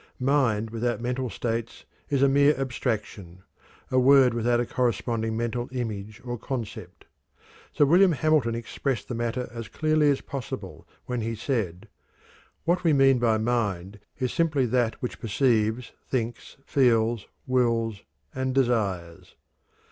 Mind 0.19 0.71
without 0.71 0.99
mental 0.99 1.29
states 1.29 1.85
is 2.09 2.23
a 2.23 2.27
mere 2.27 2.55
abstraction 2.59 3.43
a 3.91 3.99
word 3.99 4.33
without 4.33 4.59
a 4.59 4.65
corresponding 4.65 5.37
mental 5.37 5.69
image 5.71 6.19
or 6.25 6.39
concept. 6.39 7.05
Sir 7.71 7.85
William 7.85 8.13
Hamilton 8.13 8.55
expressed 8.55 9.07
the 9.07 9.13
matter 9.13 9.47
as 9.53 9.67
clearly 9.67 10.09
as 10.09 10.21
possible, 10.21 10.87
when 11.05 11.21
he 11.21 11.35
said: 11.35 11.87
"What 12.63 12.83
we 12.83 12.93
mean 12.93 13.19
by 13.19 13.37
mind 13.37 13.99
is 14.19 14.33
simply 14.33 14.65
that 14.65 14.99
which 15.03 15.19
perceives, 15.19 15.91
thinks, 16.09 16.57
feels, 16.65 17.27
wills, 17.45 18.01
and 18.33 18.55
desires." 18.55 19.35